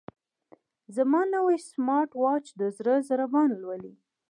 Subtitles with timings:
[0.95, 3.93] زما نوی سمارټ واچ د زړه ضربان لولي.